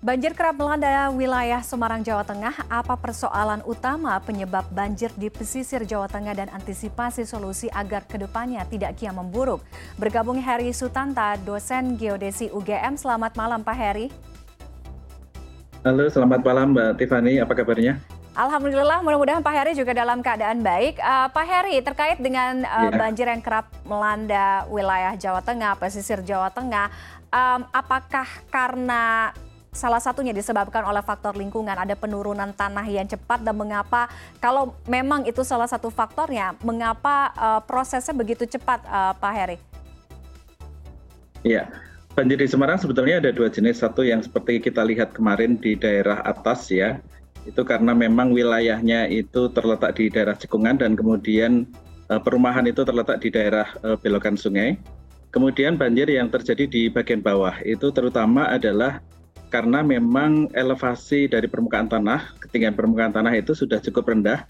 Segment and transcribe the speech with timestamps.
[0.00, 2.56] Banjir kerap melanda wilayah Semarang, Jawa Tengah.
[2.72, 8.64] Apa persoalan utama penyebab banjir di pesisir Jawa Tengah dan antisipasi solusi agar ke depannya
[8.64, 9.60] tidak kian memburuk?
[10.00, 12.96] Bergabung Heri Sutanta, dosen geodesi UGM.
[12.96, 14.08] Selamat malam Pak Heri.
[15.84, 17.36] Halo, selamat malam Mbak Tiffany.
[17.36, 18.00] Apa kabarnya?
[18.32, 20.96] Alhamdulillah, mudah-mudahan Pak Heri juga dalam keadaan baik.
[20.96, 22.96] Uh, Pak Heri, terkait dengan uh, yeah.
[22.96, 26.88] banjir yang kerap melanda wilayah Jawa Tengah, pesisir Jawa Tengah,
[27.28, 29.36] um, apakah karena
[29.70, 34.10] salah satunya disebabkan oleh faktor lingkungan, ada penurunan tanah yang cepat dan mengapa
[34.42, 39.58] kalau memang itu salah satu faktornya, mengapa uh, prosesnya begitu cepat, uh, Pak Heri?
[41.46, 41.70] Iya,
[42.18, 46.20] banjir di Semarang sebetulnya ada dua jenis, satu yang seperti kita lihat kemarin di daerah
[46.26, 46.98] atas ya,
[47.46, 51.64] itu karena memang wilayahnya itu terletak di daerah cekungan dan kemudian
[52.10, 54.76] uh, perumahan itu terletak di daerah uh, belokan sungai.
[55.30, 58.98] Kemudian banjir yang terjadi di bagian bawah itu terutama adalah
[59.50, 64.46] karena memang elevasi dari permukaan tanah, ketinggian permukaan tanah itu sudah cukup rendah,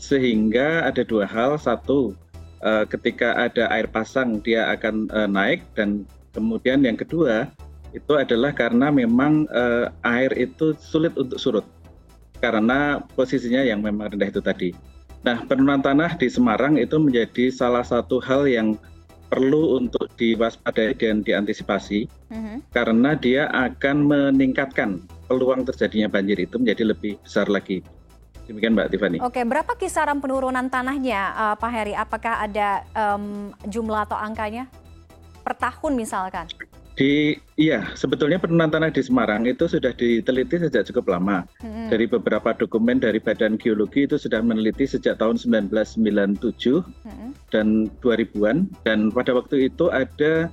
[0.00, 1.60] sehingga ada dua hal.
[1.60, 2.16] Satu,
[2.64, 7.52] eh, ketika ada air pasang dia akan eh, naik, dan kemudian yang kedua
[7.92, 11.66] itu adalah karena memang eh, air itu sulit untuk surut,
[12.40, 14.72] karena posisinya yang memang rendah itu tadi.
[15.28, 18.80] Nah, penurunan tanah di Semarang itu menjadi salah satu hal yang
[19.28, 22.58] perlu untuk diwaspadai dan diantisipasi uh-huh.
[22.72, 27.84] karena dia akan meningkatkan peluang terjadinya banjir itu menjadi lebih besar lagi.
[28.48, 29.18] Demikian Mbak Tiffany.
[29.20, 31.92] Oke, berapa kisaran penurunan tanahnya uh, Pak Heri?
[31.92, 34.72] Apakah ada um, jumlah atau angkanya
[35.44, 36.48] per tahun misalkan?
[36.98, 41.46] Di iya, sebetulnya penurunan tanah di Semarang itu sudah diteliti sejak cukup lama.
[41.62, 41.92] Hmm.
[41.92, 47.27] Dari beberapa dokumen dari Badan Geologi itu sudah meneliti sejak tahun 1997 hmm.
[47.48, 50.52] Dan 2000-an dan pada waktu itu ada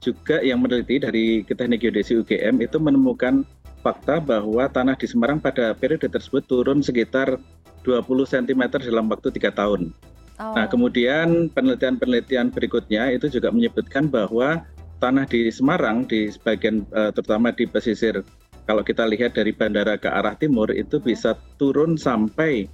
[0.00, 3.44] juga yang meneliti dari Teknik Geodesi UGM itu menemukan
[3.84, 7.36] fakta bahwa tanah di Semarang pada periode tersebut turun sekitar
[7.84, 9.92] 20 cm dalam waktu tiga tahun.
[10.40, 10.56] Oh.
[10.56, 14.64] Nah, kemudian penelitian-penelitian berikutnya itu juga menyebutkan bahwa
[15.00, 18.24] tanah di Semarang di sebagian uh, terutama di pesisir
[18.68, 22.68] kalau kita lihat dari bandara ke arah timur itu bisa turun sampai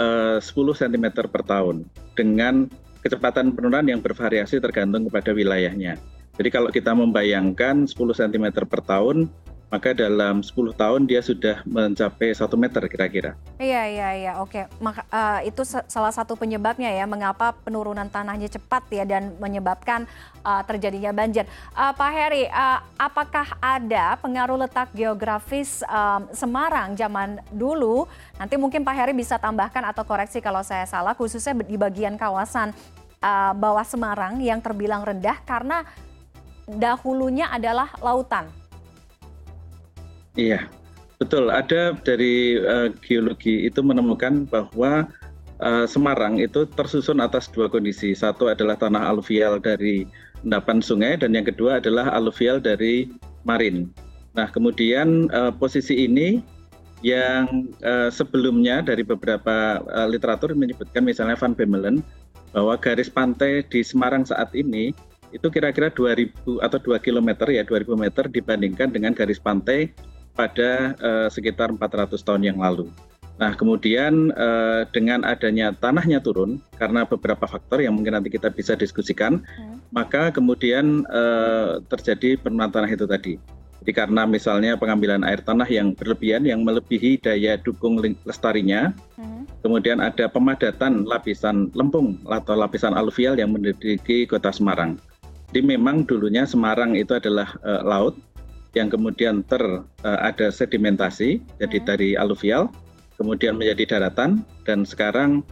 [0.00, 1.84] uh, 10 cm per tahun
[2.16, 2.68] dengan
[3.02, 5.98] kecepatan penurunan yang bervariasi tergantung kepada wilayahnya.
[6.38, 9.26] Jadi kalau kita membayangkan 10 cm per tahun
[9.68, 13.36] maka dalam 10 tahun dia sudah mencapai satu meter kira-kira.
[13.60, 18.88] Iya iya iya oke maka uh, itu salah satu penyebabnya ya mengapa penurunan tanahnya cepat
[18.88, 20.08] ya dan menyebabkan
[20.40, 21.44] uh, terjadinya banjir.
[21.76, 28.08] Uh, Pak Heri, uh, apakah ada pengaruh letak geografis um, Semarang zaman dulu?
[28.40, 32.72] Nanti mungkin Pak Heri bisa tambahkan atau koreksi kalau saya salah khususnya di bagian kawasan
[33.20, 35.84] uh, bawah Semarang yang terbilang rendah karena
[36.64, 38.48] dahulunya adalah lautan
[40.38, 40.70] Iya,
[41.18, 41.50] betul.
[41.50, 45.10] Ada dari uh, geologi itu menemukan bahwa
[45.58, 48.14] uh, Semarang itu tersusun atas dua kondisi.
[48.14, 50.06] Satu adalah tanah aluvial dari
[50.46, 53.10] endapan sungai dan yang kedua adalah aluvial dari
[53.42, 53.90] marin.
[54.38, 56.38] Nah, kemudian uh, posisi ini
[57.02, 61.98] yang uh, sebelumnya dari beberapa uh, literatur menyebutkan misalnya Van Bemelen
[62.54, 64.94] bahwa garis pantai di Semarang saat ini
[65.34, 69.92] itu kira-kira 2000 atau 2 km ya 2000 meter dibandingkan dengan garis pantai
[70.38, 72.86] pada uh, sekitar 400 tahun yang lalu.
[73.38, 78.74] Nah, kemudian uh, dengan adanya tanahnya turun karena beberapa faktor yang mungkin nanti kita bisa
[78.74, 79.78] diskusikan, hmm.
[79.94, 83.34] maka kemudian uh, terjadi penurunan tanah itu tadi.
[83.78, 89.46] Jadi karena misalnya pengambilan air tanah yang berlebihan yang melebihi daya dukung lestarinya, hmm.
[89.62, 94.98] kemudian ada pemadatan lapisan lempung atau lapisan aluvial yang mendidiki kota Semarang.
[95.54, 98.18] Jadi memang dulunya Semarang itu adalah uh, laut,
[98.76, 99.62] yang kemudian ter
[100.04, 101.86] uh, ada sedimentasi jadi hmm.
[101.86, 102.68] dari aluvial
[103.16, 105.42] kemudian menjadi daratan dan sekarang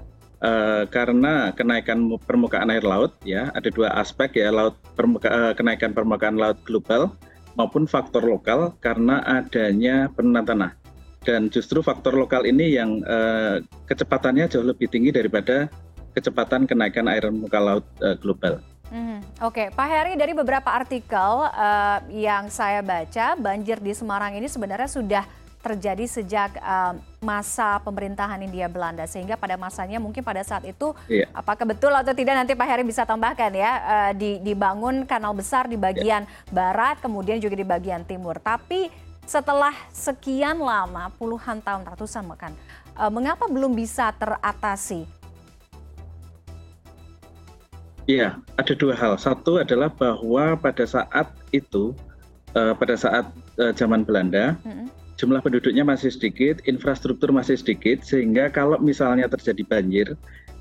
[0.44, 5.96] uh, karena kenaikan permukaan air laut ya ada dua aspek ya laut permuka, uh, kenaikan
[5.96, 7.12] permukaan laut global
[7.56, 10.72] maupun faktor lokal karena adanya penurunan tanah
[11.26, 13.58] dan justru faktor lokal ini yang uh,
[13.90, 15.66] kecepatannya jauh lebih tinggi daripada
[16.14, 18.62] kecepatan kenaikan air muka laut uh, global.
[18.86, 19.66] Hmm, Oke, okay.
[19.74, 25.24] Pak Heri dari beberapa artikel uh, yang saya baca, banjir di Semarang ini sebenarnya sudah
[25.58, 31.26] terjadi sejak uh, masa pemerintahan India Belanda, sehingga pada masanya mungkin pada saat itu, yeah.
[31.34, 35.66] apakah betul atau tidak nanti Pak Heri bisa tambahkan ya, uh, di, dibangun kanal besar
[35.66, 36.54] di bagian yeah.
[36.54, 38.38] barat, kemudian juga di bagian timur.
[38.38, 38.86] Tapi
[39.26, 42.54] setelah sekian lama, puluhan tahun, ratusan bahkan,
[42.94, 45.02] uh, mengapa belum bisa teratasi?
[48.06, 49.18] Iya, ada dua hal.
[49.18, 51.90] Satu adalah bahwa pada saat itu,
[52.54, 53.26] uh, pada saat
[53.58, 54.86] uh, zaman Belanda, mm -hmm.
[55.18, 60.06] jumlah penduduknya masih sedikit, infrastruktur masih sedikit, sehingga kalau misalnya terjadi banjir,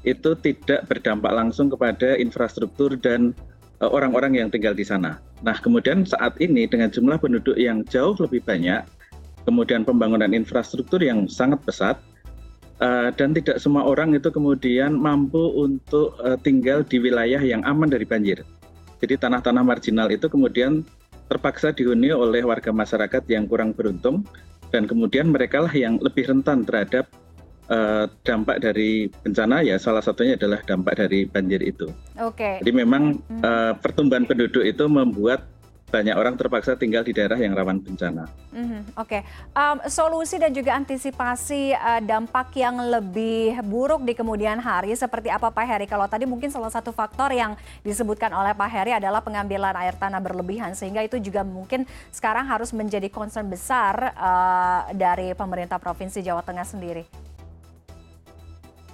[0.05, 3.33] itu tidak berdampak langsung kepada infrastruktur dan
[3.81, 5.17] eh, orang-orang yang tinggal di sana.
[5.41, 8.85] Nah, kemudian saat ini dengan jumlah penduduk yang jauh lebih banyak,
[9.49, 11.97] kemudian pembangunan infrastruktur yang sangat pesat,
[12.81, 17.87] uh, dan tidak semua orang itu kemudian mampu untuk uh, tinggal di wilayah yang aman
[17.91, 18.41] dari banjir.
[19.03, 20.81] Jadi tanah-tanah marginal itu kemudian
[21.27, 24.23] terpaksa dihuni oleh warga masyarakat yang kurang beruntung
[24.69, 27.09] dan kemudian mereka lah yang lebih rentan terhadap
[27.69, 31.89] uh, dampak dari bencana ya salah satunya adalah dampak dari banjir itu.
[32.21, 32.61] Oke.
[32.61, 35.45] Jadi memang uh, pertumbuhan penduduk itu membuat
[35.95, 38.27] banyak orang terpaksa tinggal di daerah yang rawan bencana.
[38.51, 39.55] Mm-hmm, Oke, okay.
[39.55, 45.47] um, solusi dan juga antisipasi uh, dampak yang lebih buruk di kemudian hari seperti apa
[45.47, 45.87] Pak Heri?
[45.87, 47.55] Kalau tadi mungkin salah satu faktor yang
[47.87, 52.75] disebutkan oleh Pak Heri adalah pengambilan air tanah berlebihan, sehingga itu juga mungkin sekarang harus
[52.75, 57.07] menjadi concern besar uh, dari pemerintah provinsi Jawa Tengah sendiri.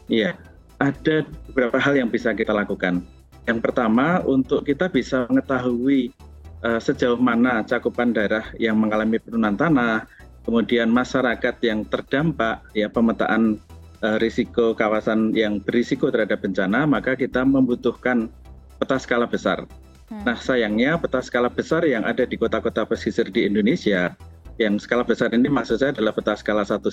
[0.06, 0.38] Iya,
[0.77, 3.01] ada beberapa hal yang bisa kita lakukan.
[3.50, 6.13] Yang pertama, untuk kita bisa mengetahui
[6.62, 10.06] sejauh mana cakupan daerah yang mengalami penurunan tanah,
[10.46, 13.58] kemudian masyarakat yang terdampak, ya pemetaan
[14.06, 18.30] uh, risiko kawasan yang berisiko terhadap bencana, maka kita membutuhkan
[18.78, 19.66] peta skala besar.
[20.10, 20.22] Hmm.
[20.25, 24.13] Nah, sayangnya peta skala besar yang ada di kota-kota pesisir di Indonesia,
[24.62, 26.86] yang skala besar ini maksud saya adalah peta skala 1000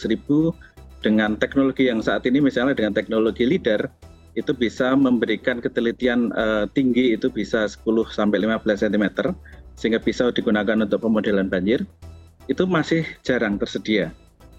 [1.04, 3.86] dengan teknologi yang saat ini misalnya dengan teknologi leader
[4.38, 7.82] itu bisa memberikan ketelitian uh, tinggi itu bisa 10
[8.14, 9.34] sampai 15 cm
[9.78, 11.86] sehingga bisa digunakan untuk pemodelan banjir
[12.50, 14.10] itu masih jarang tersedia.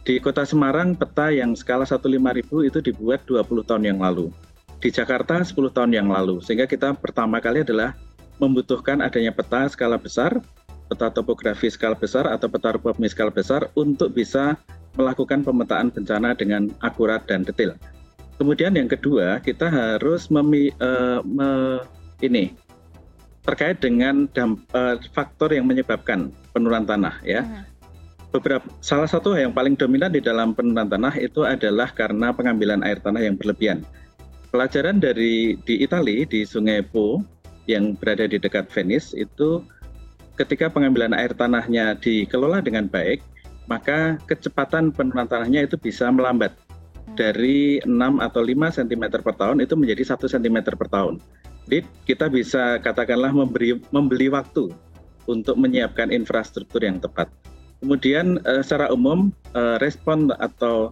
[0.07, 2.15] Di Kota Semarang peta yang skala 15000
[2.63, 4.31] itu dibuat 20 tahun yang lalu.
[4.79, 6.39] Di Jakarta 10 tahun yang lalu.
[6.39, 7.99] Sehingga kita pertama kali adalah
[8.39, 10.39] membutuhkan adanya peta skala besar,
[10.87, 14.55] peta topografi skala besar atau peta rupa skala besar untuk bisa
[14.95, 17.75] melakukan pemetaan bencana dengan akurat dan detail.
[18.39, 21.83] Kemudian yang kedua, kita harus memi, uh, me,
[22.23, 22.55] ini
[23.49, 27.41] terkait dengan damp, uh, faktor yang menyebabkan penurunan tanah ya.
[27.41, 27.65] Hmm.
[28.29, 33.01] Beberapa salah satu yang paling dominan di dalam penurunan tanah itu adalah karena pengambilan air
[33.01, 33.81] tanah yang berlebihan.
[34.53, 37.25] Pelajaran dari di Italia di Sungai Po
[37.65, 39.65] yang berada di dekat Venice itu
[40.37, 43.25] ketika pengambilan air tanahnya dikelola dengan baik,
[43.65, 46.53] maka kecepatan penurunan tanahnya itu bisa melambat
[47.17, 51.17] dari 6 atau 5 cm per tahun itu menjadi 1 cm per tahun.
[51.69, 54.73] Jadi kita bisa katakanlah memberi, membeli waktu
[55.29, 57.29] untuk menyiapkan infrastruktur yang tepat.
[57.77, 60.89] Kemudian uh, secara umum uh, respon atau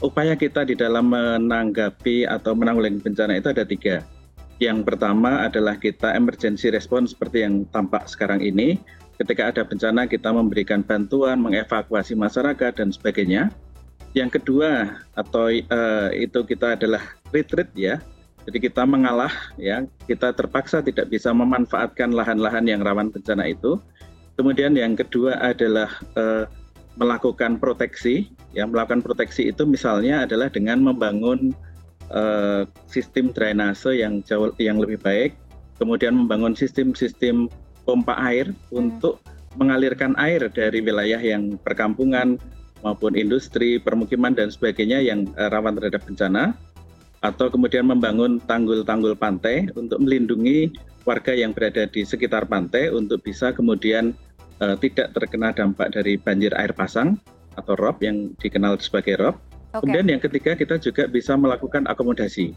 [0.00, 4.00] upaya kita di dalam menanggapi atau menanggulangi bencana itu ada tiga.
[4.64, 8.80] Yang pertama adalah kita emergency response seperti yang tampak sekarang ini.
[9.20, 13.52] Ketika ada bencana kita memberikan bantuan, mengevakuasi masyarakat dan sebagainya.
[14.16, 18.00] Yang kedua atau uh, itu kita adalah retreat ya.
[18.44, 23.80] Jadi kita mengalah ya, kita terpaksa tidak bisa memanfaatkan lahan-lahan yang rawan bencana itu.
[24.36, 25.88] Kemudian yang kedua adalah
[26.18, 26.44] uh,
[27.00, 28.28] melakukan proteksi.
[28.52, 31.56] Ya, melakukan proteksi itu misalnya adalah dengan membangun
[32.12, 35.32] uh, sistem drainase yang jauh yang lebih baik,
[35.80, 37.48] kemudian membangun sistem-sistem
[37.88, 38.80] pompa air hmm.
[38.80, 39.24] untuk
[39.54, 42.36] mengalirkan air dari wilayah yang perkampungan
[42.82, 46.52] maupun industri, permukiman dan sebagainya yang uh, rawan terhadap bencana
[47.24, 50.68] atau kemudian membangun tanggul-tanggul pantai untuk melindungi
[51.08, 54.12] warga yang berada di sekitar pantai untuk bisa kemudian
[54.60, 57.16] uh, tidak terkena dampak dari banjir air pasang
[57.56, 59.36] atau rob yang dikenal sebagai rob.
[59.72, 59.88] Okay.
[59.88, 62.52] Kemudian yang ketiga kita juga bisa melakukan akomodasi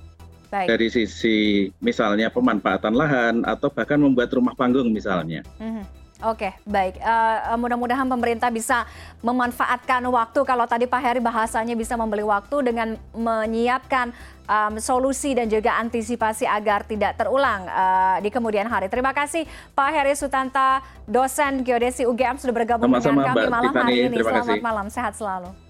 [0.52, 0.68] Baik.
[0.68, 5.48] dari sisi misalnya pemanfaatan lahan atau bahkan membuat rumah panggung misalnya.
[5.64, 5.84] Mm -hmm.
[6.26, 6.98] Oke, baik.
[6.98, 8.90] Uh, mudah-mudahan pemerintah bisa
[9.22, 10.40] memanfaatkan waktu.
[10.50, 14.10] Kalau tadi Pak Heri bahasanya bisa membeli waktu dengan menyiapkan
[14.50, 18.90] um, solusi dan juga antisipasi agar tidak terulang uh, di kemudian hari.
[18.90, 19.46] Terima kasih
[19.78, 24.16] Pak Heri Sutanta, dosen geodesi UGM sudah bergabung Sama -sama, dengan kami malam hari ini.
[24.18, 25.67] Selamat malam, sehat selalu.